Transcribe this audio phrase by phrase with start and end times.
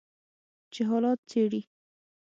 [0.73, 1.61] چې حالات څیړي